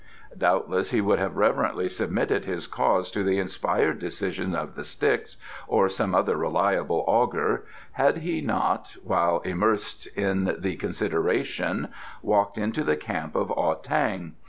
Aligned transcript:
Doubtless 0.35 0.89
he 0.89 0.99
would 0.99 1.19
have 1.19 1.37
reverently 1.37 1.87
submitted 1.87 2.43
his 2.43 2.65
cause 2.65 3.11
to 3.11 3.23
the 3.23 3.37
inspired 3.37 3.99
decision 3.99 4.55
of 4.55 4.73
the 4.73 4.83
Sticks, 4.83 5.37
or 5.67 5.89
some 5.89 6.15
other 6.15 6.35
reliable 6.37 7.05
augur, 7.07 7.67
had 7.91 8.17
he 8.17 8.41
not, 8.41 8.97
while 9.03 9.41
immersed 9.41 10.07
in 10.17 10.55
the 10.57 10.75
consideration, 10.77 11.89
walked 12.23 12.57
into 12.57 12.83
the 12.83 12.97
camp 12.97 13.35
of 13.35 13.51
Ah 13.55 13.75
tang. 13.75 14.33